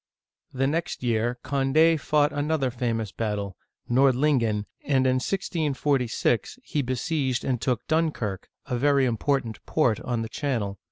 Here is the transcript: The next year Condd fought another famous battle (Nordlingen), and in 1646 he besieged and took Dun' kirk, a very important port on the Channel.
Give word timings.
The 0.51 0.65
next 0.65 1.03
year 1.03 1.37
Condd 1.43 1.99
fought 2.01 2.33
another 2.33 2.71
famous 2.71 3.11
battle 3.11 3.55
(Nordlingen), 3.87 4.65
and 4.83 5.05
in 5.05 5.17
1646 5.21 6.57
he 6.63 6.81
besieged 6.81 7.45
and 7.45 7.61
took 7.61 7.85
Dun' 7.85 8.09
kirk, 8.11 8.49
a 8.65 8.79
very 8.79 9.05
important 9.05 9.63
port 9.67 9.99
on 9.99 10.23
the 10.23 10.27
Channel. 10.29 10.79